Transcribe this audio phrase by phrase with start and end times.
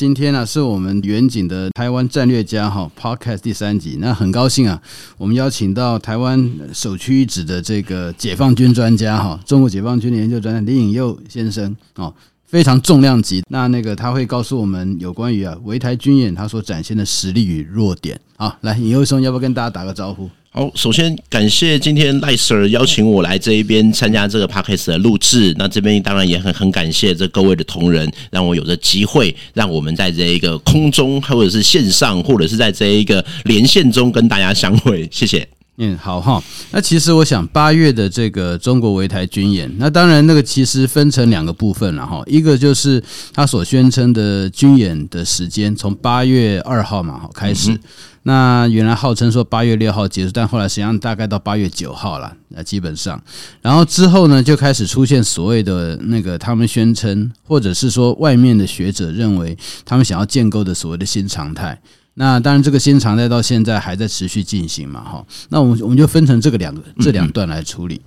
[0.00, 3.98] 今天呢、是我们远景的台湾战略家哈 Podcast 第三集。
[4.00, 4.80] 那很高兴啊，
[5.18, 12.14] 我们邀请到台湾首屈一指的这个解放军专家哈，中国解放军的研究专家李颖佑先生哦，
[12.46, 13.42] 非常重量级。
[13.50, 18.18] 那那个他会告诉我们有关于啊围台军演他所展现的实力与弱点。
[18.38, 20.30] 好，来颖佑兄，要不要跟大家打个招呼？
[20.52, 25.54] 好，首先感谢今天赖 Sir 邀请我来这一边参加这个 Podcast 的录制。
[25.56, 35.08] 那这边当然也很很感谢这各位的同仁，让我有这机会，让我们在这一个空中，或者是线上，或者是在这一个连线中跟大家相会。
[35.12, 35.46] 谢谢。
[35.82, 36.42] 嗯，好哈。
[36.72, 42.22] 那其实我想，八月的这个中国围台军演，那当然那个其实分成两个部分了哈。
[42.26, 47.74] 一个就是他所宣称的军演的时间，从八月二号嘛哈开始。
[48.24, 53.18] 那原来号称说八月六号结束，但后来实际上大概到八月九号了，那基本上，
[53.62, 61.80] 然后之后呢就开始出现所谓的那个他们宣称，或者是说外面的学者认为他们想要建构的所谓的新常态。
[62.14, 65.24] 那当然这个新常态到现在还在持续进行嘛，哈。
[65.48, 68.00] 那我们我们就分成这个两个这两段来处理，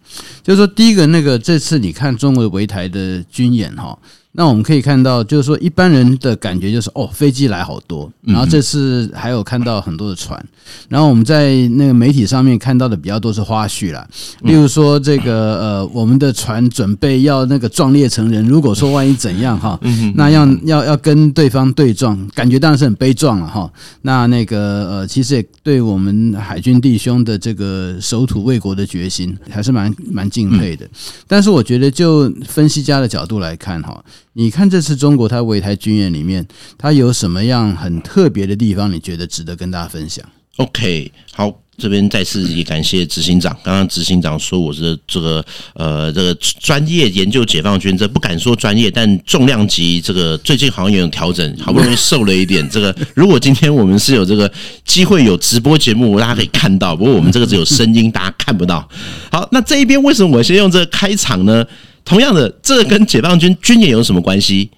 [0.44, 3.98] 就是说第一个那个这次你看中国围台的军演哈。
[4.36, 10.44] 那我们可以看到，就是说一般人的感觉就是哦，飞机来好多，然后这次还有看到很多的船，
[10.90, 14.08] 然后我们在那个媒体上面看到的比较多是花絮啦，
[14.42, 19.80] 例如说这个呃，我们的船准备要那个壮烈成人，如果说万一怎样哈，
[20.16, 23.72] 那要要要跟对方对撞，感觉当然是很悲壮了哈。
[24.02, 30.90] 那那个呃，其实也对我们海军弟兄的这个守土卫国的决心还是蛮蛮敬佩的。
[31.28, 34.04] 但是我觉得就分析家的角度来看哈。
[34.36, 36.46] 你看这次中国它围台军演里面，
[36.78, 38.92] 它有什么样很特别的地方？
[38.92, 40.26] 你觉得值得跟大家分享
[40.58, 43.56] ？OK，好，这边再次也感谢执行长。
[43.64, 45.46] 刚刚执行长说我是这个
[45.76, 52.68] 呃这个专业研究解放军，这不敢说专业，但重量级这个最近好像也有调整，好不容易瘦了一点。
[52.68, 54.52] 这个如果今天我们是有这个
[54.84, 58.90] 机会有直播节目，大家可以看到，不过我们这个只有声音，大家看不到。
[59.32, 61.64] 好，那这一边为什么我先用这个开场呢？
[62.06, 64.70] 同样的，这跟解放军军演有什么关系？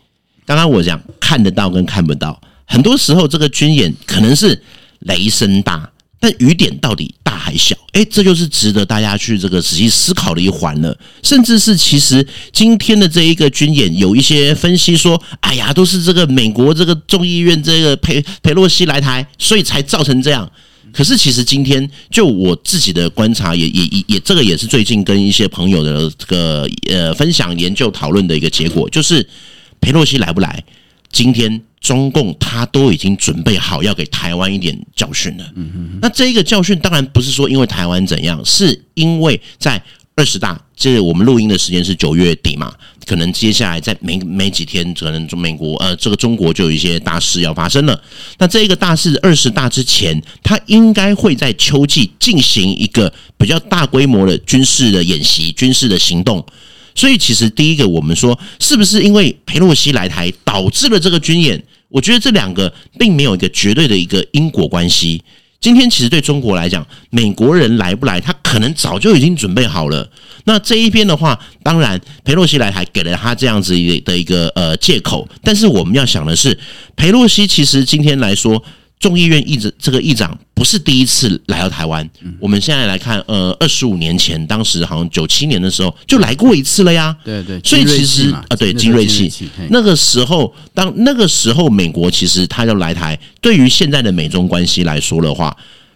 [0.45, 4.61] 刚刚我讲看得到跟看不到，很多时候这个军演可能是
[4.99, 7.75] 雷声大，但雨点到底大还小？
[7.93, 10.95] 诶，这就是值得大家去这个仔细思考的一环了。
[11.23, 20.51] 甚至是其实今天的这一个军演，有一些分析说，哎呀，都是这个美国这个众议院这个佩佩洛西来台，所以才造成这样。
[20.95, 29.27] 可是，其实今天就我自己的观察也，也也也也，这个也是最近跟一些朋友的这个呃分享、研究、讨论的一个结果，就是
[29.81, 30.63] 佩洛西来不来，
[31.11, 35.43] 今天中共他都已经准备好要给台湾一点教训了。
[35.55, 35.99] 嗯嗯。
[36.01, 39.83] 那这一个教训当然不是说因为台湾怎样，是因为在。
[40.17, 42.73] 二十大，这我们录音的时间是九月底嘛？
[43.05, 48.01] 可能接下来在没没几天，可能中美国呃，这个中国就有一些大事要发生了。
[48.37, 56.45] 那这个大事二十大之前，他应该会在秋季进行一个比较大规模的军事的演习、军事的行动。
[56.95, 61.61] 所以，其实第一个，我们说是不是因为佩洛西来台导致了这个军演？
[61.89, 65.21] 我觉得这两个并没有一个绝对的一个因果关系。
[65.65, 70.07] 今天其实对中国来讲，美国人来不来，他可能早就已经准备好了。
[70.43, 76.55] 那这一边的话，当然裴洛西来还给了他这样子的一个呃借口，但是我们要想的是，
[76.95, 78.63] 裴洛西其实今天来说。
[78.99, 87.15] 众议院议长这个议长不是第一次来到台湾，我们现在来看，呃，二十五年前，当时好像九七年的时候就来过一次了呀。
[87.23, 89.31] 对对，所以其实啊，对金瑞气，
[89.69, 95.55] 那个时候，当那个时候美国其实他要来台，对于现在的美中关系来说的话，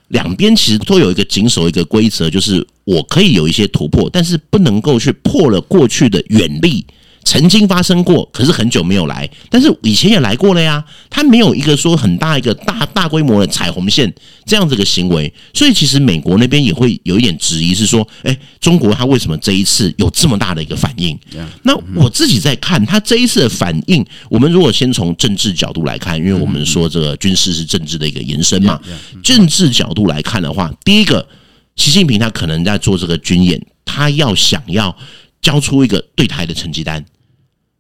[0.10, 6.86] 两边其实都有一个谨守一个规则，就是我可以有一些突破，但是不能够去破了过去的远利。
[7.30, 10.84] 曾经发生过，可是很久没有来，但是以前也来过了呀。
[11.12, 14.12] 他没有一个说很大一个大大规模的彩虹线
[14.46, 21.16] 这样子的行为，所以其实美国那边也会有一点质疑，是说，诶，中国他为什么这一次有这么大的一个反应？
[21.62, 28.82] 那我自己在看他这一次的反应，我们如果先从政治角度来看，因为我们说这个军事是政治的一个延伸嘛，
[29.22, 31.28] 政治角度来看的话，第一个，
[31.75, 34.98] 习近平他可能在做这个军演，他要想要
[35.44, 37.06] 交出一个对台的成绩单。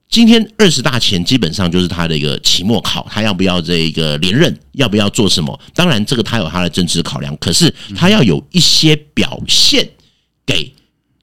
[0.09, 5.57] 今天二十大前基本上就是他的一个期末考，他要不要这一个连任，要不要做什么？
[5.73, 9.87] 当然，这个他有他的政治考量，可是他要有一些表现
[10.45, 10.73] 给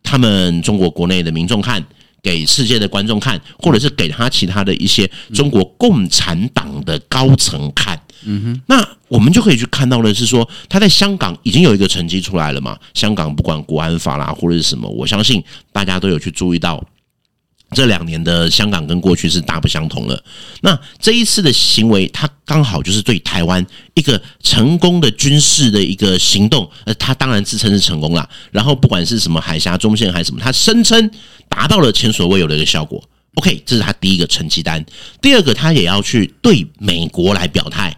[0.02, 1.84] 他们中国国内的民众看。
[2.22, 12.76] 给世界的观众看，或者是给他其他的一些中国共产党的高层看，嗯哼，那我们就可以去看到的是说，他在香港已经有一个成绩出来了嘛。
[12.94, 15.40] 香港不管国安法啦，或者是什么，我相信
[15.70, 16.84] 大家都有去注意到。
[17.76, 20.24] 这两年的香港跟过去是大不相同了。
[20.62, 26.68] 那这一次的行为，他刚好就是对台湾一个成功的军事的一个行动。
[26.86, 28.26] 呃，他当然自称是成功了。
[28.50, 31.10] 然后不管是什么海峡中线还是什么，他声称
[31.50, 33.06] 达到了前所未有的一个效果。
[33.34, 34.82] OK，这是他第一个成绩单。
[35.20, 37.94] 第二个，他也要去对美国来表态。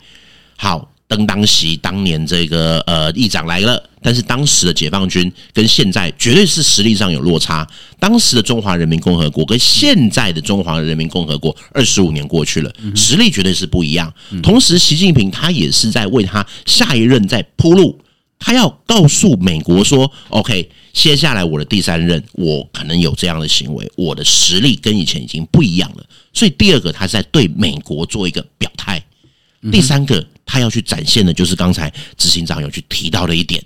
[0.56, 0.90] 好。
[1.08, 7.66] 登当席当年这个呃议长来了，但是当时的解放军跟现在绝对是实力上有落差。
[7.98, 14.12] 当时的中华人民共和国跟现在的中华人民共和国二十五年过去了，实力绝对是不一样。
[14.42, 17.98] 同时，习近平他也是在为他下一任在铺路，
[18.38, 29.02] 他要告诉美国说：“OK，接下来我的第三任，我可能有这样的行为，我的实力跟以前已经不一样了。”所以，第二个他是在对美国做一个表态。
[29.70, 30.26] 第三个。
[30.50, 33.62] 他要去展现的，就是刚才执行长有去提到的一点，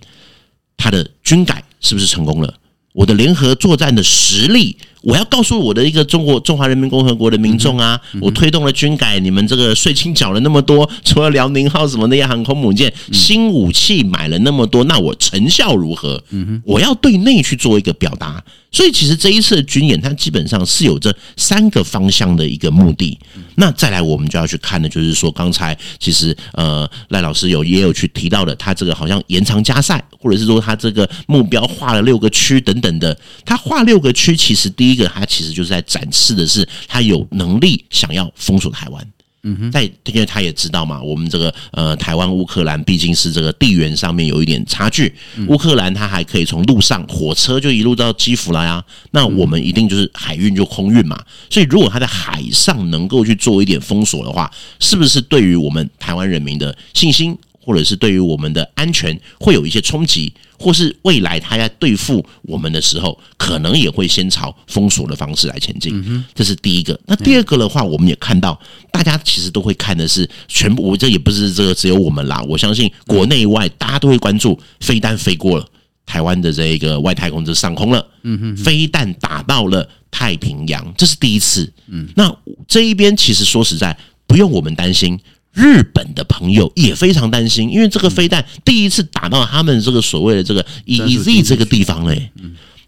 [0.76, 2.52] 他的军改是不是成功了？
[2.92, 4.76] 我的联合作战的实力。
[5.02, 16.22] 我要告诉我的一个中国中华人民共和国的民众啊，我推动了军改，你们这个税金缴了那么多，除了辽宁号什么那些航空母舰，新武器买了那么多，那我成效如何？
[16.64, 18.42] 我要对内去做一个表达。
[18.74, 23.18] 所以其实这一次的军演，它基本上是有这三个方向的一个目的。
[23.56, 33.14] 那再来，我们就要去看的，就是说刚才其实呃赖老师有也有去提到的，他这个好像延长加赛，或者是说他这个目标画了六个区等等的，
[33.44, 34.91] 他画六个区，其实第一。
[34.92, 39.06] 第一个，他其实就是在展示的是他有能力想要封锁台湾。
[39.44, 45.12] 嗯哼，在因为他也知道嘛，我们这个呃台湾乌克兰毕竟是这个地缘上面有一点差距。
[45.48, 51.18] 乌克兰它还可以从路上火车就一路到基辅来啊，那我们一定就是海运就空运嘛。
[51.48, 60.32] 所以如果他在海上能够去做一点封锁的话，是不是对于我们台湾人民的信心，或者是对于我们的安全会有一些冲击？
[60.58, 66.24] 或是未来他在对付我们的时候，可能也会先朝封锁的方式来前进。
[66.36, 66.96] 这是第一个。
[67.04, 68.56] 那第二个的话，我们也看到，
[68.92, 70.84] 大家其实都会看的是全部。
[70.84, 75.66] 我这也不是这个只有我们啦，我相信国内外大家都会关注，飞弹飞过了
[76.06, 78.06] 台湾的这一个外太空的上空了。
[78.22, 81.68] 嗯哼，飞弹打到了太平洋，这是第一次。
[81.88, 82.32] 嗯，那
[82.68, 83.98] 这一边其实说实在，
[84.28, 85.18] 不用我们担心。
[85.52, 92.30] 日本的朋友也非常担心，因为这个飞弹第一次打到他们这个所谓的这个 EEZ 这个地方嘞，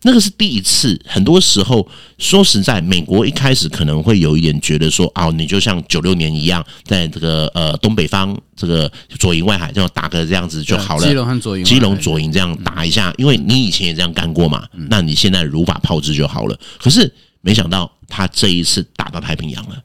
[0.02, 1.00] 那个是第一次。
[1.06, 1.86] 很多时候
[2.18, 11.06] 说实在，美国一开始可能会有一点觉得说，哦，你就像九六年一样，在这个呃东北方这个左营外海这样打个这样子就好了。
[11.06, 16.58] 基隆和左营，基隆左营这样打一下，因为你以前也这样干过嘛，那你现在如法炮制就好了。
[16.78, 17.10] 可是
[17.40, 19.76] 没想到他这一次打到太平洋了。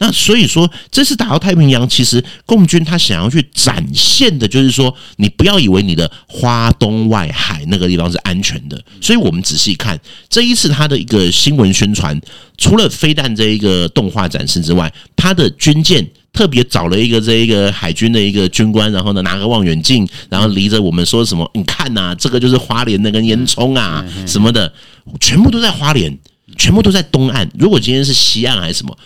[0.00, 8.80] 那所以说，这次打到太平洋，其实共军他想要去展现的，就是说，你不要以为你的花东外海那个地方是安全的。
[9.00, 9.98] 所以我们仔细看
[10.28, 12.20] 这一次他的一个新闻宣传，
[12.56, 24.72] 除了飞弹这一个动画展示之外，他的军舰特别找了一个这一个海军的一个军官，然后呢拿个望远镜，然后离着我们说什么，你看呐，这个就是花莲那根烟囱啊什么的，
[25.18, 26.16] 全部都在花莲，
[26.56, 27.50] 全部都在东岸。
[27.58, 28.96] 如果今天是西岸还是什么？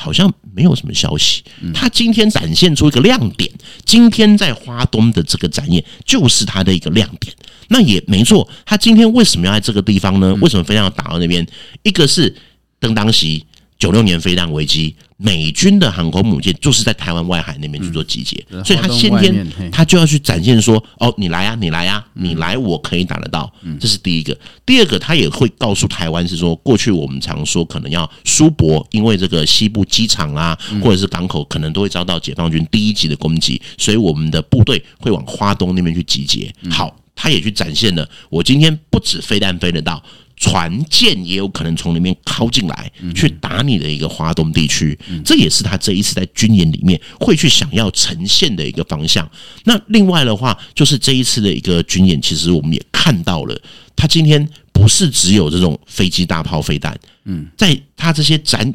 [0.00, 1.42] 好像没有什么消息。
[1.74, 3.50] 他今天展现出一个亮点，
[3.84, 7.32] 今天在花东的这个展演就是他的一个亮点。
[7.68, 10.34] 那也没错，他今天为什么要在这个地方呢？
[10.40, 11.46] 为什么非要打到那边？
[11.82, 12.34] 一个是
[12.80, 13.44] 登当席。
[13.80, 24.38] 九六年飞弹危机，美军的航空母舰就是在台湾外海那边去做集结，嗯、所以他先天他就要去展现说：“哦，你来呀、啊，你来呀、啊，你来，我可以打得到。”这是第一个。
[24.66, 36.52] 第二个，他也会告诉台湾是说，过去我们常说可能要苏博，因为这个西部机场啊，或者是港口可能都会遭到解放军第一级的攻击，所以我们的部队会往花东那边去集结。
[36.70, 40.02] 好，他也去展现了，我今天不止飞弹飞得到。
[40.40, 49.30] 船舰也有可能从里面靠进来，去打你的一个华东地区，这也是他这一次在军演里面会去想要呈现的一个方向。
[49.64, 53.62] 那另外的话，就是这一次的一个军演，其实我们也看到了，
[53.94, 58.72] 他今天不是只有这种飞机、大炮、飞弹，嗯，在他这些展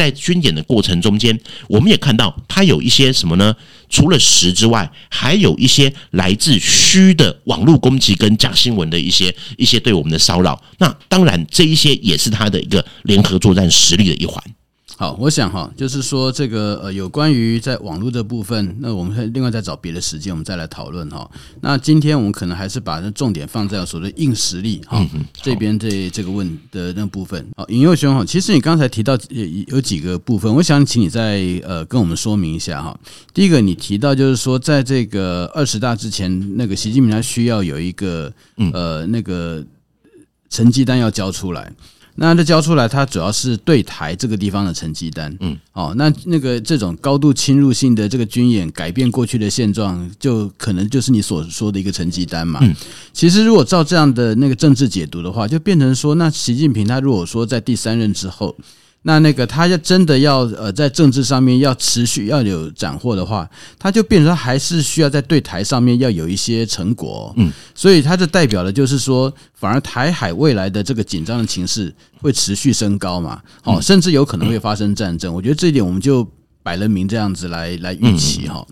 [0.00, 1.38] 在军演的过程中间，
[1.68, 3.54] 我们也看到它有一些什么呢？
[3.90, 10.58] 除了实之外，还有一些来自虚的网络攻击跟假新闻的一些一些对我们的骚扰。
[10.78, 14.42] 那当然，这一些也是它的一个联合作战实力的一环。
[15.00, 21.26] 好，我想哈，就是说这个呃，有关于在网络的部分，那我们会另外再找别的时间，我们再来讨论哈。
[21.62, 25.02] 那今天我们可能还是把那重点放在所谓硬实力哈
[25.32, 27.42] 这边这这个问的那部分。
[27.56, 32.94] 好，尹佑兄哈，其实你刚才提到有有几个部分，我想请你再呃跟我们说明一下哈。
[33.32, 38.30] 第一个，你提到就是说，在这个二十大之前，那个习近平他需要有一个
[38.74, 39.64] 呃那个
[40.50, 41.72] 成绩单要交出来。
[42.20, 45.34] 那这交出来，它主要是对台这个地方的成绩单。
[45.40, 52.60] 嗯，哦，那那个这种高度侵入性的这个军演，改变过去的现状，就可能就是你所说的一个成绩单嘛。
[52.62, 52.76] 嗯，
[53.12, 58.54] 其实如果照这样的那个政治解读的话，就变成说，那习近平他如果说在第三任之后。
[59.02, 71.90] 那那个他要真的要呃在政治上面要持续要有斩获的话，他就变成还是需要在对台上面要有一些成果，嗯，所以他就代表的就是说，反而台海未来的这个紧张的情势
[72.20, 75.32] 会持续升高嘛，哦，甚至有可能会发生战争。
[75.32, 76.28] 我觉得这一点我们就
[76.62, 78.66] 摆了明这样子来来预期哈。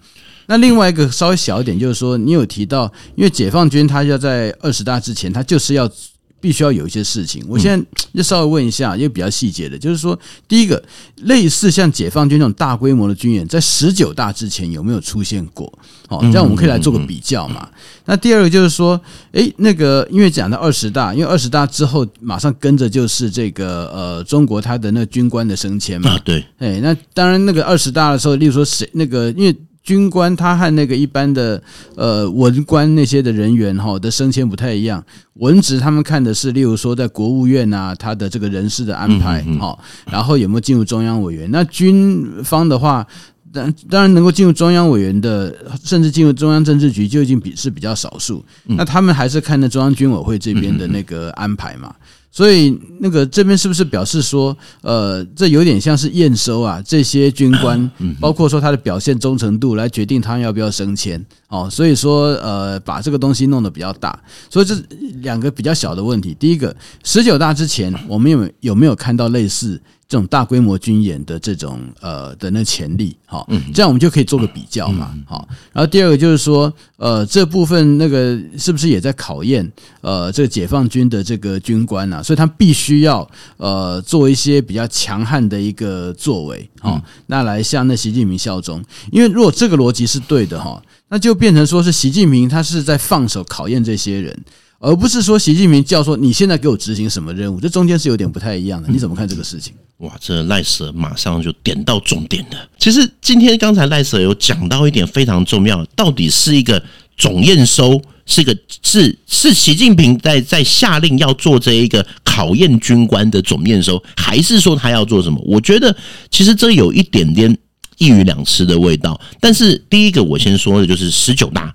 [0.47, 5.91] 那另外一个稍微小一点就是说，你有提到，因为解放军他要在二十大之前，他就是要。
[6.40, 10.83] 必须要有一些事情，我现在 就稍微问一下，因为比较细节的，就是说，第一个，
[11.23, 15.73] 类似像解放军这种大规模的军演，在十九大之前有没有出现过？
[16.09, 17.68] 好，这样我们可以来做个比较嘛。
[18.07, 19.00] 那第二个就是说，
[19.33, 26.18] 诶，那个，因为讲到二十大，因为二十大之后马上跟着就是这个呃，中国他的那个军官的升迁嘛。
[26.25, 29.54] 对，诶，那当然那个二十大的时候，例如说谁那个，因为。
[29.88, 31.62] 军官他和那个一般的
[31.97, 35.02] 呃文官那些的人员哈的升迁不太一样，
[35.37, 39.78] 文职他们看的是，例如说在国务院啊，他的这个人事的安排哈，
[40.12, 41.50] 然后有没有进入中央委员？
[41.50, 43.07] 那军方的话，
[43.50, 51.95] 当当然能够进入中央委员的，甚至进入中央政治局就已经比是比较少数，那他们还是看那中央军委会这边的那个安排嘛。
[52.31, 56.81] 所以，那个这边是不是表示说，呃，这有点像是验收啊？
[56.87, 61.69] 这些军官，包括说他的表现忠诚度，来决定他要不要升迁哦。
[61.71, 64.19] 所以说，呃，把这个东西弄得比较大。
[64.49, 64.75] 所以这
[65.23, 66.35] 两个比较小的问题。
[66.38, 69.81] 第一个，十九大之前，我们有有没有看到类似？
[70.09, 75.47] 这种大规模军演的这种呃的那潜力，好，这样我们就可以做个比较嘛，好。
[75.71, 82.23] 然后第二个就是说，呃，这部分那个是不是也在考验呃这个解放军的这个军官啊？
[82.23, 88.83] 所以他必须要呃做一些比较强悍的一个作为，好，那来向那习近平效忠。
[89.12, 94.45] 因为如果这个逻辑是对的哈，那就变成说是习近平他是在放手考验这些人。
[94.81, 98.88] 而不是说习近平叫说你现在给我执行什么任务，这中间是有点不太一样的。
[98.88, 99.75] 你怎么看这个事情？
[99.97, 102.69] 哇，这赖 Sir 马上就点到重点了。
[102.79, 106.81] 其实今天刚才赖 Sir 有讲到一点非常重要，到底是一个
[107.17, 115.43] 总验收，是一个是是习近平在在下令要做这一个考验军官的总验收，还是说他要做什么？
[115.45, 115.97] 我觉得
[116.31, 117.59] 其实这有一点点
[117.99, 119.21] 一鱼两吃的味道。
[119.40, 121.75] 但是第一个我先说的就是十九大。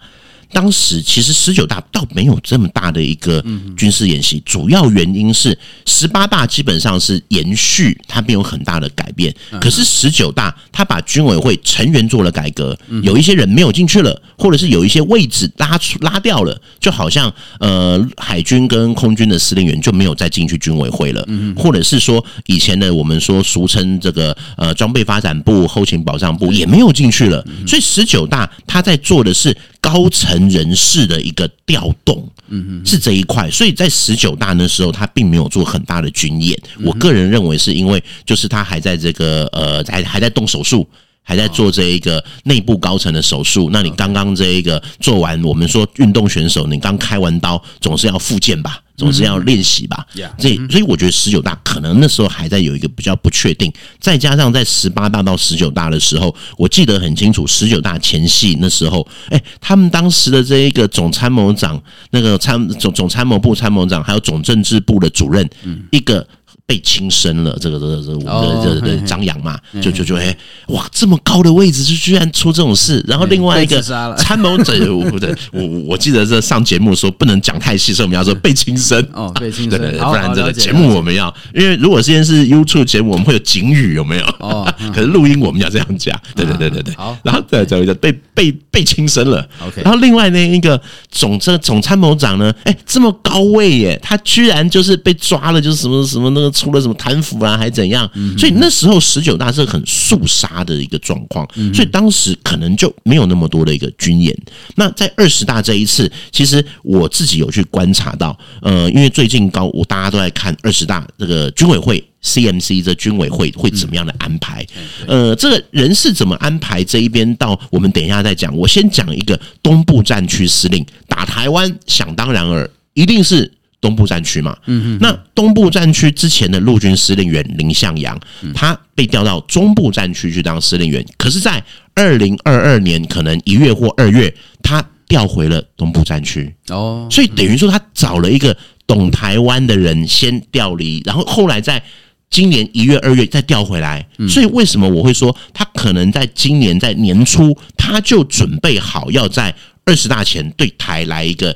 [0.54, 3.44] 当时其实十九大倒没有这么大的一个
[3.76, 9.34] 军事演习，主要原因是十八大基本上是延续，它没有很大的改变。
[9.60, 29.56] 可是十九大他把军委会成员做了改革，有一些人没有进去了，或者是有一些位置拉出拉掉了，就好像呃海军跟空军的司令员就没有再进去军委会了，或者是说以前的我们说俗称这个呃装备发展部、后勤保障部也没有进去了，所以十九大他在做的是。
[29.84, 36.58] 高层人士的一个调动，嗯嗯，是这一块，所以在十九大那时候，他并没有做很大的军演。
[36.84, 40.88] 我个人认为是因为，就是他还在这个呃，还还在动手术，
[41.22, 43.70] 还在做这一个内部高层的手术。
[43.72, 48.83] 那你刚刚这一个做完，我们说运动选手，你刚开完刀，总是要复健吧？
[48.96, 50.06] 总是要练习吧，
[50.38, 61.82] 所以所以我觉得十九大可能那时候还在有一个比较不确定，再加上在十八大到十九大的时候，我记得很清楚，十九大前夕那时候，哎，他们当时的这一个总参谋长，
[62.12, 65.50] 那个参总总参谋部参谋长，还有总政治部的主任，
[65.92, 66.28] 一个。
[66.66, 70.36] 被轻生了，这个这个这个我们的这这张扬嘛，就就就哎，
[70.68, 73.82] 哇，这么高的位置就居然出这种事，然后另外一个
[74.18, 79.06] 参谋者， 我我我记得这上节目说不能讲太细，所以我们要说被轻生。
[79.12, 84.26] 哦，被轻生， 对对对，不然这个节目我们要，因为如果今天是 YouTube 节目，我们会有警语有没有？
[84.40, 96.53] 哦， 可是录音我们要这样讲，对对对对对，好，然后再再一个被被被轻生了，OK，然后另外那一个总这总参谋长呢，哎，这么高位耶，他居然就是被抓了，就是什么什么那个。
[96.54, 98.10] 出了什么贪腐啊，还怎样？
[98.38, 104.34] 所以那时候十九大是很肃杀的一个状况，所以当时可能就没有那么多的一个军演。
[104.76, 112.02] 那在二十大这一次，其实我自己有去观察到，呃，因为最近高，我大家都在看二十大这个军委会。
[112.24, 114.66] CMC 这军委会会怎么样的安排？
[115.10, 118.56] 呃，这个人事怎么安排这一边，到我们等一下再讲。
[118.56, 123.52] 我先讲一个东部战区司令打台湾，想当然尔，一定是。
[123.84, 128.18] 东部战区嘛，嗯嗯，那东部战区之前的陆军司令员林向阳，
[128.56, 131.62] 他被调到中部战区去当司令员，可是，在
[131.94, 136.56] 二零二二年可能一月或二月，他调回了东部战区。
[136.70, 138.56] 哦，所以等于说他找了一个
[138.88, 141.84] 懂台湾的人先调离，然后后来在
[142.30, 151.54] 今年一月二月再调回来，所以为什么我会说他可能在今年在年初他就准备好要在二十大前对台来一个。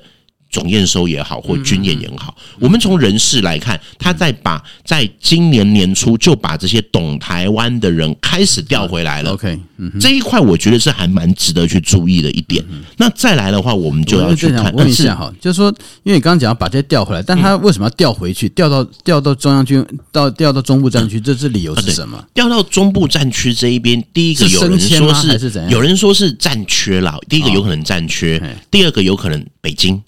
[0.50, 9.32] 总验收也好，或军演也好，我们从人事来看，他在把在今年年初就把这些懂台湾的人开始调回来了。
[9.32, 9.60] OK，
[10.00, 12.64] 这一块我觉得是还蛮值得去注意的一点。
[12.98, 14.74] 那再来的话，我们就要去看。
[14.74, 15.70] 问一下哈，就是说，
[16.04, 18.48] 因为你刚刚讲要把这些调回来，但他为什么要调回去？
[18.50, 22.24] 调到调到中央军到调到中部战区，这是理由是什么？
[22.34, 30.02] 调到中部战区这一边，第一个有人说是有人说是战缺了，第一个有可能战缺，第二个有可能北京。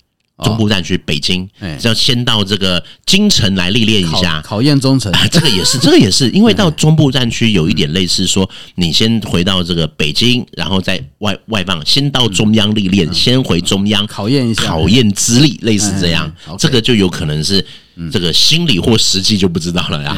[0.44, 1.48] 中部战区，北京
[1.80, 5.12] 是要先到这个京城来历练一下，考验忠诚。
[5.32, 16.32] 这个也是，这个也是，因为到 中部战区有一点类似说，你先回到这个北京，然后再外外放，先到中央历练，先回中央考验一下，考验资历，类似这样。
[16.58, 17.66] 这个就有可能是。
[18.12, 20.18] 这个心理或实际就不知道了呀。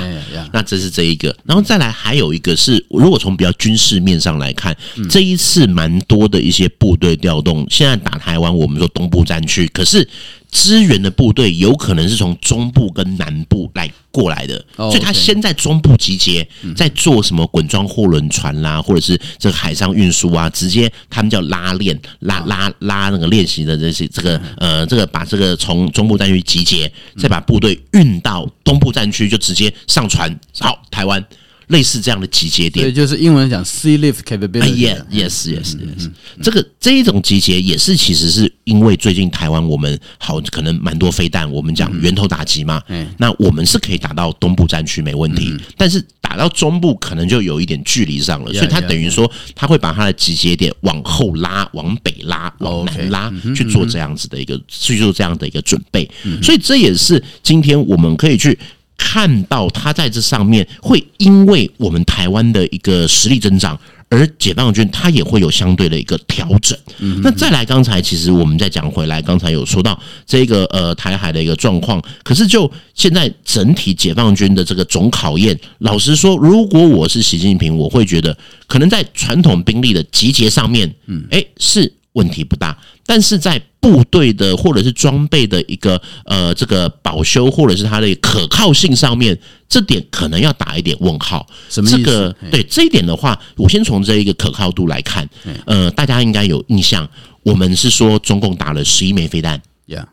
[0.53, 4.75] 那这是这一个，然后再来还有一个是，如果从比较军事面上来看，
[5.09, 7.65] 这一次蛮多的一些部队调动。
[7.69, 10.07] 现在打台湾，我们说东部战区，可是。
[10.51, 31.25] 支援的部队有可能是从中部跟南部来过来的，所以他先在中部集结，在做什么滚装货轮船啦，或者是这个海上运输啊，直接他们叫拉练、拉拉拉那个练习的这些这个呃这个把这个从中部战区集结，再把部队运到东部战区，就直接上船，好，台湾。
[31.72, 34.75] 类似这样的集结点，对，就是英文讲 sea lift capability。
[34.75, 36.12] Yes, yes, yes。
[36.44, 42.82] 这个这一种集结也是，其实是因为最近台湾我们好可能蛮多飞弹，我们讲源头打击嘛。
[42.90, 43.08] 嗯。
[43.18, 56.10] 那我们是可以打到东部战区没问题，但是打到中部可能就有一点距离上了，所以他等于说他会把他的集结点往后拉，往北拉，往南拉去做这样子的一个去做这样的一个准备。
[56.44, 58.60] 所以这也是今天我们可以去。
[59.03, 63.77] 看到他在这上面会因为我们台湾的一个实力增长，
[64.09, 66.77] 而解放军他也会有相对的一个调整。
[67.24, 78.37] 那再来，刚才其实我们再讲回来，刚才有说到这个呃台海的一个状况，可是就现在整体解放军的这个总考验，老实说，如果我是习近平，我会觉得
[78.68, 81.92] 可能在传统兵力的集结上面，嗯，诶，是。
[82.13, 91.47] 问题不大，但是在部队的或者是装备的一个呃这个保修或者是它的可靠性上面，这点可能要打一点问号。
[91.69, 91.97] 什么意思？
[91.97, 95.27] 这个对这一点的话，我先从这一个可靠度来看，
[95.65, 97.09] 呃，大家应该有印象，
[97.43, 100.05] 我们是说中共打了十一枚飞弹，Yeah.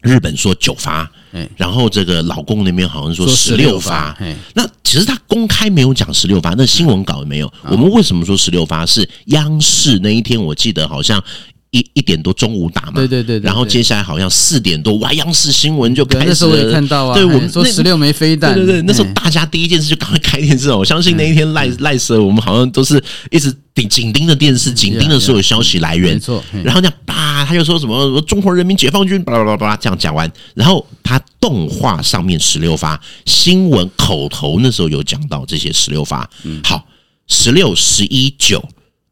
[0.00, 1.10] 日本说九发，
[1.56, 4.16] 然后这个老公那边好像说十六发，
[4.54, 7.52] 那其实他公开没有讲十六发，那新闻稿也没有。
[7.64, 8.84] 我们为什么说十六发？
[8.84, 11.22] 是央视那一天我记得好像
[11.72, 16.28] 一一点多中午打嘛，对对对，然后接下来好像四点多，哇，央视新闻就开始了。
[16.28, 20.78] 那时候我也看到啊，对我们说十六枚飞弹，对对对，那时候大家第一件事就赶快开电视哦。
[20.78, 23.52] 我相信那一天赖赖蛇，我们好像都是一直。
[23.74, 26.44] 紧紧盯着电视，紧盯着所有消息来源，没错。
[26.62, 36.28] 然后这样叭，他就说什么“中国人民解放军”巴拉巴拉巴拉这样讲完，然后他动画上面十六发，新闻口头那时候有讲到这些十六发。
[36.62, 36.86] 好，
[37.28, 38.62] 十六、十一、九。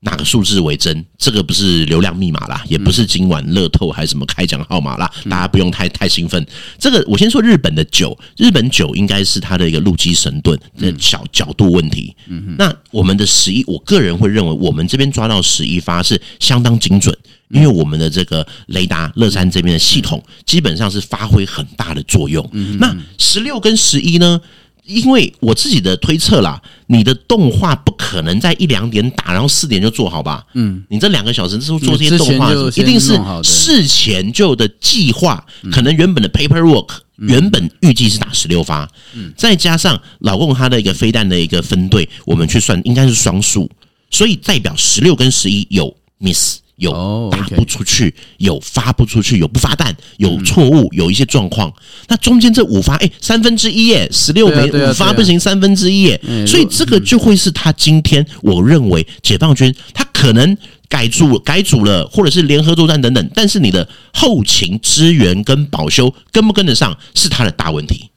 [0.00, 1.04] 哪个数字为真？
[1.18, 6.44] 这个不是流量密码啦，也不是今晚乐透还是什么开奖号码啦，大家不用太太兴奋。
[6.78, 12.14] 这个我先说日本的九，日本九应该是它的一个路基神盾的小角度问题。
[12.56, 17.14] 那我们的十一，我个人会认为我们这边抓到十一发是相当精准，
[17.50, 22.48] 因为我们的这个雷达乐山这边的系统基本上是发挥很大的作用。
[22.78, 24.40] 那十六跟十一呢？
[24.90, 30.44] 因为我自己的推测啦，你的动画不可能在一两点打，然后四点就做好吧？
[30.54, 38.90] 嗯，你这两个小时之后做这些动画，一定是事前就的计划，可能原本的 paperwork 原本预计是打十六发，
[39.36, 43.70] 再加上老共他的一个飞弹的一个分队，我们去算应该是双数，
[44.10, 46.58] 所以代表十六跟十一有 miss。
[46.80, 51.72] 有打不出去，有发不出去，有不发弹，有错误，有一些状况。
[52.08, 56.20] 那中间这五发，哎，三分之一耶，十六枚五发不行，三分之一耶。
[56.46, 60.56] 所以这个就会是他今天我认为解放军他可能
[60.88, 68.09] 改组改组了，或者是联合作战等等，但是你的后勤支援跟保修跟不跟得上是他的大问题。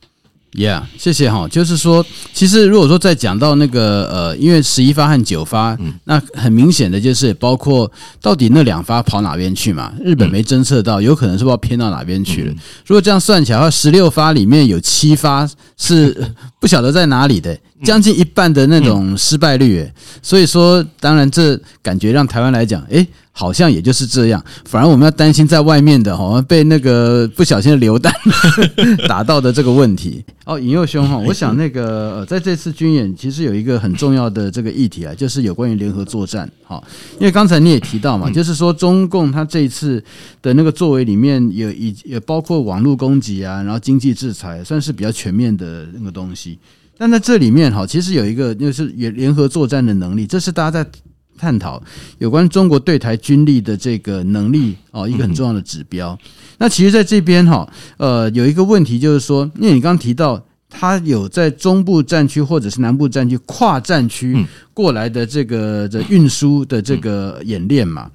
[0.54, 1.48] Yeah，谢谢哈。
[1.48, 9.92] 就是说，其实如果说再讲到那个呃，因为十一发和九发，嗯，那很明显的就是包括到底那两发跑哪边去嘛？
[10.04, 12.54] 日本没侦测到，有可能是不知道偏到哪边去了。
[12.86, 19.88] 如果这样算起来的话，十六发里面有七发是 不晓得在哪里的，将近一半的那种失败率。
[20.22, 23.08] 所以说，当然这感觉让台湾来讲，诶。
[23.36, 28.14] 好像也就是这样，反而我们要担心在外面的好像被那个不小心的流弹
[29.10, 30.24] 打到的这个问题。
[30.46, 36.48] 哦，尹佑兄哈，我想那个呃，在这次军演其实有一个很重要的这个议题啊，就是有关于联合作战。
[36.64, 36.80] 哈，
[37.20, 40.04] 因为刚才你也提到嘛，就是说中共他这一次
[40.40, 46.60] 的那个作为里面有以也包括网络攻击啊，然后经济制裁，算是比较全面的那个东西。
[46.98, 50.90] 但在这里面哈，其实有一个就是联联合作战的能力，这是大家在。
[51.36, 51.82] 探讨
[52.20, 56.18] 有关中国对台军力的这个能力哦，一个很重要的指标。
[56.60, 68.10] 那其实在这边哈，呃，有一个问题就是说，因为你刚刚提到，他有在中部战区或者是南部战区跨战区过来的这个的运输的这个演练嘛，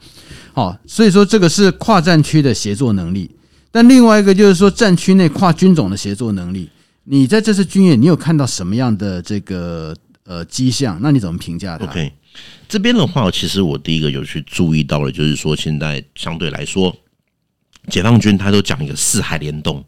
[0.54, 3.28] 好，所以说这个是跨战区的协作能力。
[3.70, 6.70] 但另外一个就是说，战区内跨军种的协作能力，
[7.10, 10.98] 你在这次军演，你有看到什么样的这个呃迹象？
[11.00, 12.12] 那你怎么评价它？OK。
[12.68, 16.94] 这边的话，其实我第一个有去注意到了，就是说现在相对来说，
[17.88, 19.82] 解放军他都讲一个四海联动，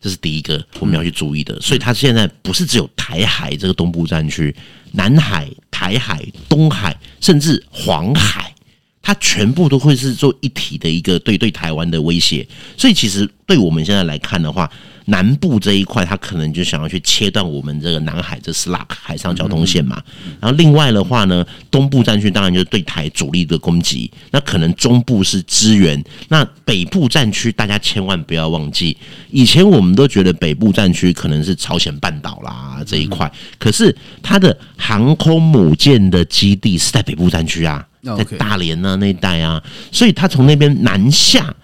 [0.00, 1.60] 这是第一个我们要去注意的。
[1.60, 4.54] 所以，他现在不是只有台海这个东部战区，
[4.92, 8.54] 南海、台海、东海，甚至黄海，
[9.02, 12.48] 它全部都会是做一体的一个对对台湾的威胁。
[12.78, 14.68] 所以，其实对我们现在来看的话，
[15.06, 20.02] 南部这一块，他可能就想要去切断我们这个南海这 SLAC 海上交通线嘛。
[20.40, 26.02] 然后另外的话呢，东部战区当然就是对台主力的攻击，那可能中部是支援。
[26.28, 28.96] 那北部战区大家千万不要忘记，
[29.30, 37.86] 以前我们都觉得北部战区可能是朝鲜半岛啦这一块，可是它的航空母舰的基地是在北部战区啊，
[38.16, 39.62] 在大连啊那一带啊，
[39.92, 41.54] 所以他从那边南下。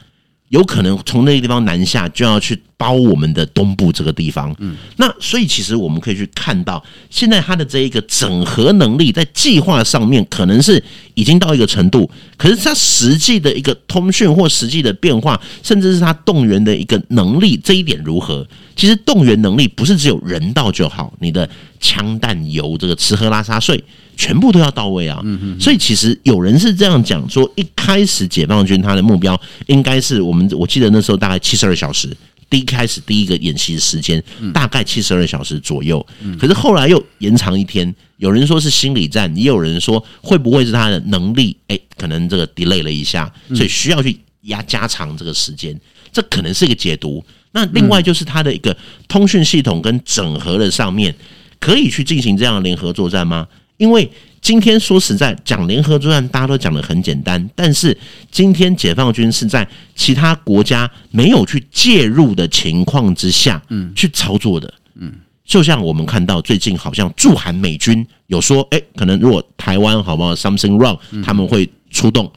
[0.50, 4.54] 有可能从那个地方南下，就要去包我们的东部这个地方。
[4.58, 10.82] 嗯，那所以其实我们可以去看到，现在它的这一个整合能力在计划上面可能是
[11.14, 18.44] 已经到一个程度，可是它实际的一个通讯或实际的变化，甚至是它动员的一个能力，这一点如何？
[18.81, 21.47] 其实动员能力不是只有人到就好，你的
[21.79, 23.85] 枪弹油这个吃喝拉撒睡。
[24.16, 25.19] 全部都要到位啊！
[25.59, 32.14] 所以其实有人是这样讲说，一开始解放军他的目标应该是我们，我记得那时候大概七十二小时，
[32.51, 36.07] 第一开始第一个演习时间大概七十二小时左右，
[36.38, 37.95] 可是后来又延长一天。
[38.19, 41.57] 有人说是心理战，也有人说会不会是他的能力？
[41.69, 45.75] 哎，可能这个 delay 了一下，所以需要去压加长这个时间，
[46.12, 47.25] 这可能是一个解读。
[47.52, 48.76] 那另外就是它的一个
[49.08, 51.14] 通讯系统跟整合的上面，
[51.58, 53.46] 可以去进行这样的联合作战吗？
[53.76, 54.10] 因为
[54.42, 57.96] 今天说实在讲联合作战，大家都讲得很简单，但是
[58.30, 65.12] 今天解放军是在其他国家没有去介入的情况之下，嗯，去操作的，嗯，
[65.44, 72.30] 就像我们看到最近好像驻韩美军有说，诶，可能如果台湾好不好，something wrong，他们会出动。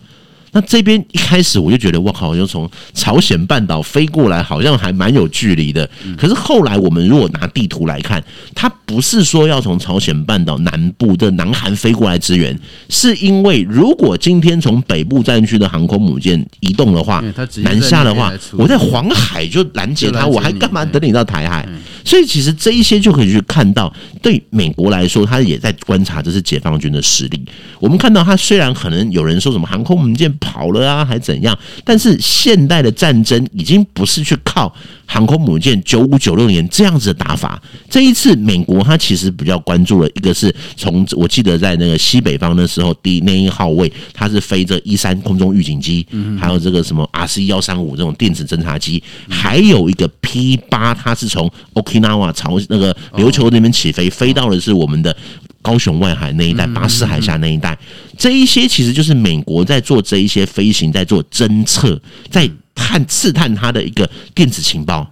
[0.54, 5.90] 那这边一开始我就觉得，我靠，就从朝鲜半岛飞过来，好像还蛮有距离的。
[6.16, 17.24] 可是后来我们如果拿地图来看，它不是说要从朝鲜半岛南部的南韩飞过来支援，是因为如果今天从北部战区的航空母舰移动的话，
[17.64, 21.68] 南下的话，我在黄海就拦截它，我还干嘛等你到台海？
[22.06, 27.44] 所以其实这一些就可以去看到，对美国来说，他也在观察这是解放军的实力。
[27.80, 30.32] 我们看到他虽然可能有人说什么航空母舰。
[30.44, 31.58] 跑了啊，还怎样？
[31.86, 34.74] 但是现代的战争已经不是去靠
[35.06, 37.62] 航空母舰九五九六年这样子的打法。
[37.90, 46.06] 这一次，美国它其实比较关注了一个是从我记得在那个西北方的时候，第那一号位，它是飞着一三空中预警机，
[46.38, 55.16] 还有这个什么 RC 幺三五这种电子侦察机，还有一个 P 八，它是从 Okinawa 朝那个琉球那边起飞，飞到的是我们的。
[55.64, 57.76] 高雄外海那一带，巴士海峡那一带，
[58.16, 62.00] 这一些其实就是美国在做这一些飞行，在做侦测，
[62.30, 65.10] 在探刺探它的一个电子情报。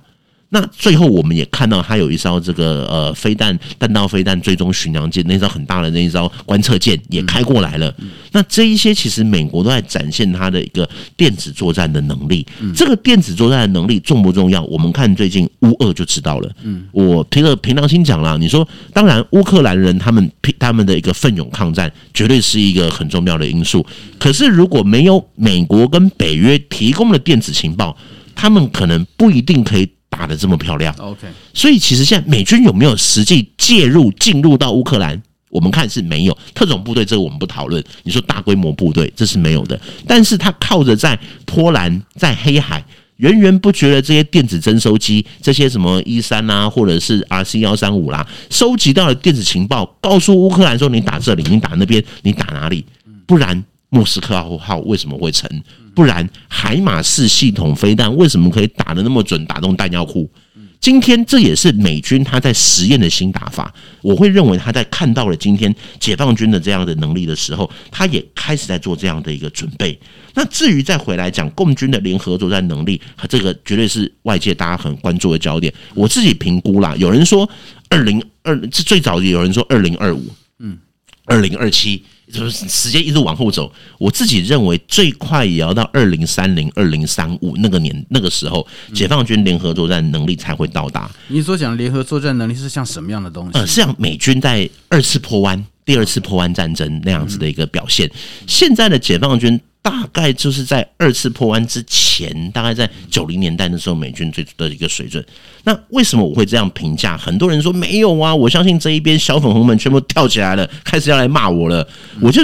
[0.53, 7.93] 那最后我们也看到，它有一艘这个呃飞弹弹道飞弹追踪巡洋舰，那艘很大的那一艘观测舰也开过来了。
[8.33, 12.45] 那这一些其实美国都在展现它的一个电子作战的能力。
[12.75, 14.61] 这个电子作战的能力重不重要？
[14.63, 16.51] 我们看最近乌俄就知道了。
[16.63, 23.85] 嗯，我凭着凭良心讲啦，你说当然乌克兰人他们他们的一个奋勇抗战绝对是一个很重要的因素。
[24.19, 27.95] 可是如果没有美国跟北约提供的电子情报，
[28.35, 29.89] 他们可能不一定可以。
[30.12, 30.93] 打得这么漂亮。
[31.00, 35.19] OK，所以其实现在美军有没有实际介入进入到乌克兰？
[35.50, 37.84] 我们看是没有特种部队，这个我们不讨论。
[38.04, 39.80] 你说大规模部队，这是没有的。
[40.08, 42.82] 但是他靠着在波兰、在黑海
[43.17, 52.86] 源源不绝的这些电子侦收机，这些什么 E 三啊，或者是 RC 幺三五啦，收集到了电子情报，告诉乌克兰说：你打这里，你打那边，你打哪里？
[53.26, 55.47] 不然莫斯科号号为什么会沉？
[55.93, 60.32] 不然海马式系统飞弹为什么可以打得那么准，打动弹药库？
[60.80, 69.99] 今天这也是美军他在实验的新打法，我会认为他在看到了今天解放军的这样的能力的时候，他也开始在做这样的一个准备。
[70.34, 75.71] 那至于再回来讲共军的联合作战能力，这个绝对是外界大家很关注的焦点。
[75.93, 77.47] 我自己评估啦，有人说
[77.89, 80.25] 二零二，最早有人说二零二五，
[80.60, 80.80] 嗯，
[81.25, 82.04] 二零二七。
[82.32, 91.12] 就是时间一直往后走，我自己认为最快也要到二零三零、二零三五那个年那个时候，解放军联合作战能力才会到达。
[91.28, 93.60] 你所讲联合作战能力是像什么样的东西？
[93.60, 98.10] 呃，是像美军在二次破湾、第二次破湾战争那样子的一个表现。
[98.48, 99.60] 现在的解放军。
[99.82, 105.26] 大概就是在二次破湾之前，大概在九零年代的时候，美军最的一个水准。
[105.63, 107.17] 那为什么我会这样评价？
[107.17, 111.88] 很多人说没有啊，我相信这一边小粉红们全部跳起来了，开始要来骂我了。
[112.20, 112.41] 我就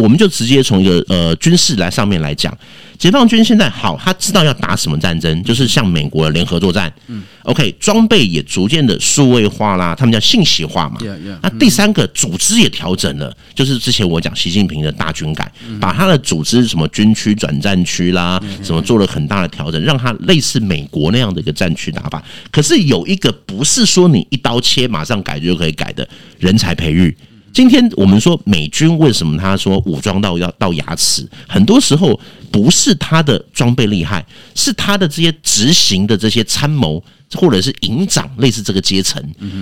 [0.00, 2.56] 我们就直接从一个呃军事来上面来讲。
[2.98, 6.92] 解放军现在好，他知道要打什么战争，就是像美国的联合作战。
[7.08, 11.00] 嗯，OK，装备也逐渐的数位化啦，他们叫信息化嘛。
[11.42, 22.22] 那第三个组织也调整了，就是之前我讲习近平的大军改，把他的组织什么军区转战区啦，什么做了很大的调整，让他类似美国那样的一个战区打法。
[22.50, 27.16] 可是有一个不是说你一刀切马上改就可以改的人才培育。
[27.56, 32.20] 今天我们说美军为什么他说武装到要到牙齿，很多时候
[32.52, 34.22] 不是他的装备厉害，
[34.54, 39.18] 是他的这些执行的这些参谋或者是营长，类似这个阶层，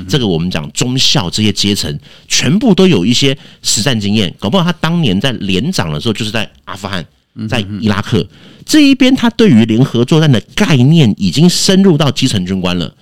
[0.09, 7.07] 这个我们讲中校这些阶层，全部都有一些实战经验，搞不好他当年在连长的时候就是在阿富汗，
[7.49, 8.27] 在伊拉克
[8.67, 12.93] 这一边，他对于联合作战的概念已经深入到基层军官了。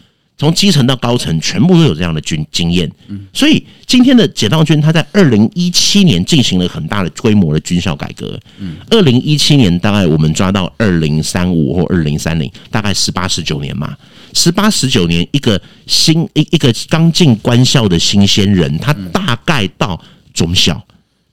[0.43, 2.91] 从基层到高层，全部都有这样的军经验。
[3.33, 8.37] 所以今天的解放军，他在二零一七年进行了很大的规模的军校改革。
[8.91, 13.97] 二零一七年大概我们抓到二零三五或二零三零，大概十八十九年嘛，
[14.33, 20.03] 十八十九年一个新一一个刚进官校的新鲜人，他大概到
[20.35, 20.85] 中校，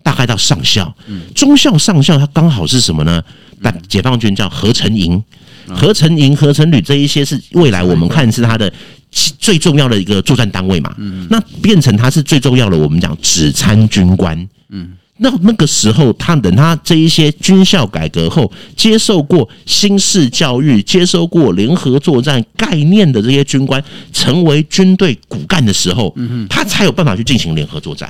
[0.04, 0.96] 大概到上校，
[1.34, 3.24] 中校上校，他刚好是什么呢？
[3.60, 5.24] 但解放军叫合成营。
[5.72, 8.74] 合成营、合成旅这一些是未来我们看是他的
[9.12, 10.96] 最重要的一个作战单位嘛？
[11.30, 14.48] 那变成他是最重要的，我们讲只参军官。
[14.70, 26.16] 嗯，那那个时候，他等他这一些军校改革后，接受过新式教育、接受过联合作战概念的这些军官，成为军队骨干的时候，
[26.48, 28.10] 他才有办法去进行联合作战。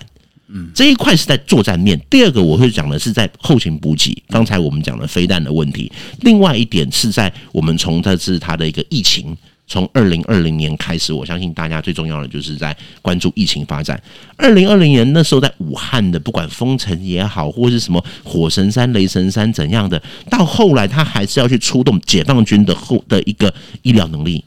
[0.52, 2.00] 嗯，这一块是在作战面。
[2.10, 4.22] 第二个我会讲的是在后勤补给。
[4.30, 9.38] 刚才我们讲了飞弹的问题，另外一点是在我们从这次它的一个疫情，
[9.70, 14.02] 从二零二零年开始，我相信大家最重要的就是在关注疫情发展。
[14.36, 23.54] 二零二零年那时候在武汉的，不管封城也好，或是什么火神山、雷神山怎样的，到后来他还是要去出动解放军的后的一个
[23.84, 24.44] 医疗能力。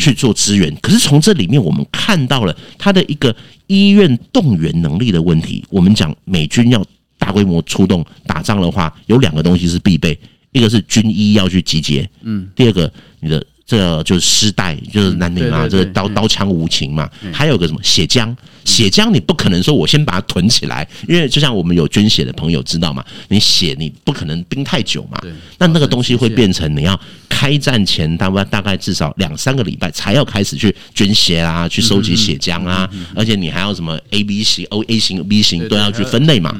[0.00, 3.32] 去做支援，可是从这里面我们看到了他的一个
[3.68, 5.64] 医院动员能力的问题。
[5.70, 6.84] 我们讲美军要
[7.18, 10.18] 大规模出动打仗的话，有两个东西是必备，
[10.50, 13.46] 一个是军医要去集结，嗯，第二个你的。
[13.66, 17.10] 这就是尸袋，就是南宁嘛，这个刀刀枪无情嘛。
[17.32, 18.32] 还有个什么血浆，
[18.64, 25.18] 血浆你不可能说我先把它囤起来，因为就像我们有捐血的朋友知道嘛，你血你不可能冰太久嘛。
[25.58, 26.98] 那那个东西会变成你要
[27.28, 36.56] 开战前大概大概至少两三个礼拜才要开始去捐血啊，去收集血浆啊，而且你还要什么 A B 型、O A 型、B 型都要去分类嘛。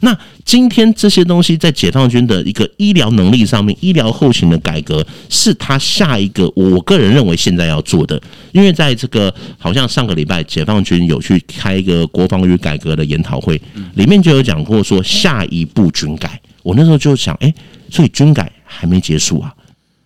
[0.00, 8.20] 那今天这些东西在解放军的一个医疗能力上面，医疗后勤的改革是他下一个，我个人认为现在要做的。
[8.52, 13.60] 因为在这个好像上个礼拜解放军有去开一个国防与改革的研讨会，
[13.94, 16.40] 里面就有讲过说下一步军改。
[16.62, 17.52] 我那时候就想，哎，
[17.90, 19.54] 所以军改还没结束啊？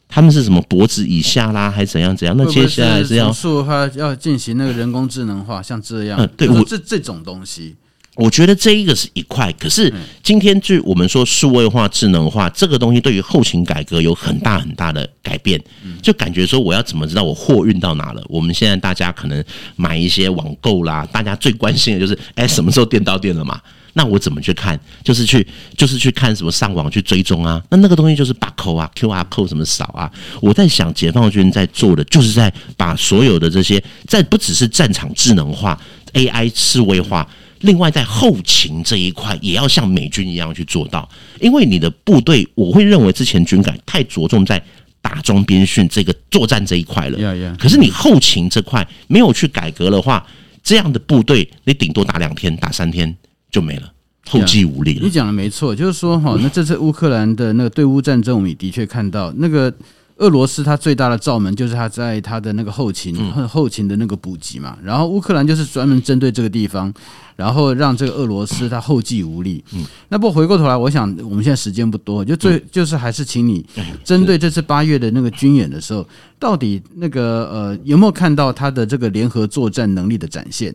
[0.09, 2.37] 他们是什么脖子以下啦，还是怎样怎样？
[2.37, 7.75] 那接下来是要说他要进行那个人工智能化，像这样，嗯，对，我这这种东西。
[8.17, 15.59] 我觉得这一个是一块，可是今天就我们说数位化、智能化这个东西，对于后勤改革有很大很大的改变。
[16.03, 18.23] 就感觉说，我要怎么知道我货运到哪了？
[18.29, 19.43] 我们现在大家可能
[19.77, 23.59] 买一些网购啦，大家最关心的就是，哎，什么时候店到店了嘛？
[23.95, 24.79] 那我怎么去看？
[25.03, 25.47] 就是去
[25.77, 27.63] 就是去看什么上网去追踪啊？
[27.71, 30.11] 那那个东西就是把扣啊、QR code 什么扫啊？
[30.41, 35.79] 我在想，解放军在做的就是在把所有的这些，在不只是战场智能化、
[36.15, 37.29] AI 智慧化，
[37.63, 41.09] 另外在后勤这一块也要像美军一样去做到。
[41.41, 44.63] 因为你的部队，我会认为之前军改太着重在
[45.01, 47.19] 打装边训这个作战这一块了。
[47.19, 47.57] Yeah, yeah.
[47.57, 50.27] 可是你后勤这块没有去改革的话，
[50.63, 53.17] 这样的部队你顶多打两天、打三天
[53.51, 53.93] 就没了，
[54.29, 55.01] 后继无力了。
[55.03, 59.75] 你讲的没错，就是说哈，那这次乌克兰的那个对乌战争，我们也的确看到那个。
[60.23, 63.15] 俄罗斯它最大的罩门就是它在它的那个后勤，
[63.49, 64.79] 后勤的那个补给嘛。
[64.83, 66.93] 然后乌克兰就是专门针对这个地方，
[67.35, 69.63] 然后让这个俄罗斯它后继无力。
[69.73, 73.67] 嗯那不过回过头来，我想我们现在时间不多，就最就是还是请你
[74.05, 76.07] 针对这次八月的那个军演的时候，
[76.39, 80.73] 到底那个呃有没有看到它的这个联合作战能力的展现？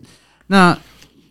[0.48, 0.78] 那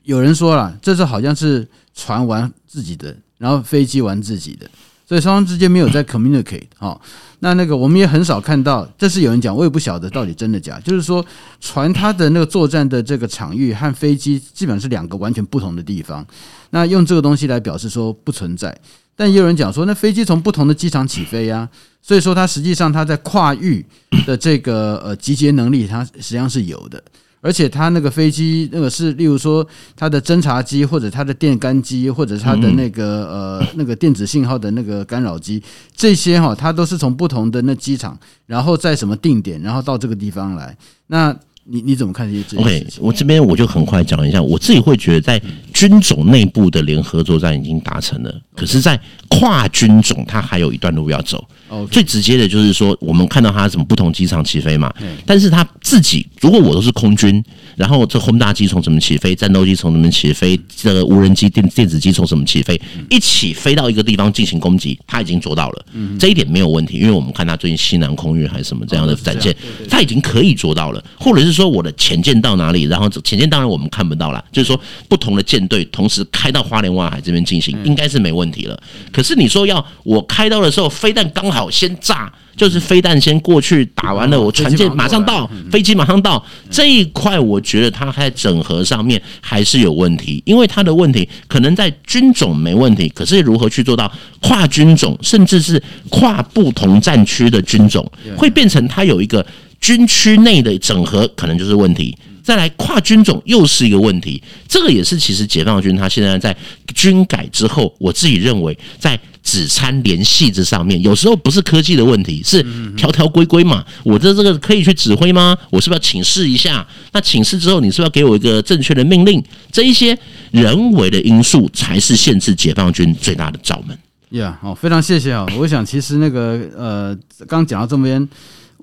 [0.04, 4.66] 有人说了，这次好像是船玩自己的，然后飞机玩自己的。
[5.08, 7.00] 所以双方之间没有在 communicate 哈，
[7.38, 10.80] 那那个我们也很少看到，这是有人讲，我也不晓得到底真的假。
[10.80, 11.24] 就是说，
[11.60, 16.26] 船它的那个作战的这个场域和飞机基本上是两个完全不同的地方。
[16.70, 18.76] 那用这个东西来表示说不存在，
[19.14, 21.68] 但也有人讲说，那飞机从不同的机场起飞呀，
[22.02, 23.86] 所以说它实际上它在跨域
[24.26, 27.00] 的这个呃集结能力，它实际上是有的。
[27.46, 35.62] 而且它那个飞机，那个是，例如说它的侦察机，或者它的电干机，或者它的那个呃那个电子信号的那个干扰机，
[35.94, 40.76] 这些哈，它都是从不同的那机场，然后在什么定点，然后到这个地方来。
[41.06, 41.32] 那
[41.68, 45.40] 你你怎么看这些这些？OK，我这边我就很快讲一下，我自己会觉得在
[45.72, 51.46] 军种内部的联合作战已经达成了，可是，在跨军种它还有一段路要走。
[51.68, 51.86] Okay.
[51.88, 54.92] 最直接的就是说，我们看到他什么不同机场起飞嘛，
[55.26, 57.42] 但是他自己如果我都是空军，
[57.74, 65.84] 然后这轰炸机从什么起飞，战斗机从什么起飞，这个无人机电电子机从什么起飞，一起飞到一个地方进行攻击，他已经做到了，
[66.20, 69.52] 这一点没有问题，因为我们看他最近西南空域还是什么这样的展现，
[69.90, 78.80] 他已经可以做到了，或者是说我的潜舰到哪里，然后潜舰当然我们看不到了，就是说不同的舰队同时开到花莲外海这边进行，应该是没问题了。
[79.12, 81.55] 可是你说要我开刀的时候，飞弹刚好。
[81.56, 99.44] 好，先炸，就是飞弹先过去打完了，我船舰马上到，飞机马上到这一块，我觉得它在整合上面还是有问题，因为它的问题可能在军种没问题，可是如何去做到跨军种，甚至是跨不同战区的军种，会变成它有一个
[99.80, 102.14] 军区内的整合，可能就是问题。
[102.42, 106.56] 再来跨军种又是一个问题，这个也是其实解放军他现在在
[106.94, 112.60] 军改之后，我自己认为在指参联系这上面，有时候不是科技的问题，是
[112.96, 113.84] 条条规规嘛。
[114.02, 115.56] 我的这个可以去指挥吗？
[115.70, 116.84] 我是不是要请示一下？
[117.12, 119.40] 那请示之后，你是不是要给我一个正确的命令？
[119.70, 120.18] 这一些
[120.50, 123.96] 人为的因素才是限制解放军最大的罩门。
[124.30, 125.46] 呀，好，非常谢谢啊！
[125.56, 128.28] 我想其实那个呃，刚讲到这边。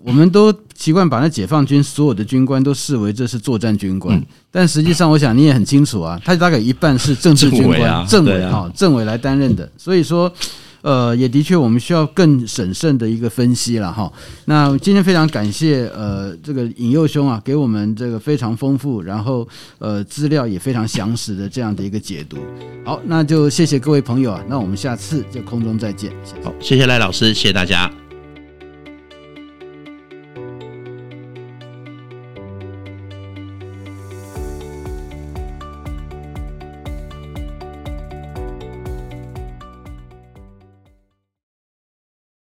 [0.05, 9.69] 我们都习惯把那解放军所有的军官都视为这是作战军官，但实际上，我想你也很清楚啊， 他大概一半是政治军官，政委啊，政委来担任的。
[9.77, 10.29] 所以说，
[10.81, 14.11] 呃，也的确我们需要更审慎的一个分析了哈。
[14.45, 19.47] 那今天非常感谢呃这个尹佑兄啊，给我们这个非常丰富，然后
[19.79, 22.37] 呃资料也非常详实的这样的一个解读。
[22.83, 26.11] 好，那就谢谢各位朋友啊，那我们下次就空中再见。
[26.25, 26.43] 谢谢。
[26.43, 27.89] 好，谢谢赖老师，谢谢大家。